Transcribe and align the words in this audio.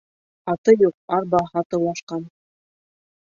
Аты 0.53 0.73
юҡ 0.83 0.95
арба 1.17 1.41
һатыулашҡан. 1.51 2.25